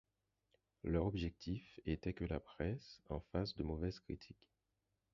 Leur 0.83 1.05
objectif 1.05 1.79
était 1.85 2.13
que 2.15 2.25
la 2.25 2.39
presse 2.39 3.03
en 3.09 3.19
fasse 3.19 3.53
de 3.53 3.61
mauvaises 3.61 3.99
critiques. 3.99 4.49